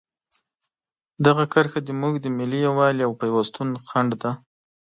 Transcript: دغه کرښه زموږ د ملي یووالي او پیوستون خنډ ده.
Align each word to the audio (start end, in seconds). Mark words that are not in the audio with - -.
دغه 1.25 1.43
کرښه 1.53 1.79
زموږ 1.89 2.13
د 2.19 2.25
ملي 2.37 2.59
یووالي 2.67 3.01
او 3.07 3.13
پیوستون 3.21 3.69
خنډ 3.87 4.09
ده. 4.21 4.31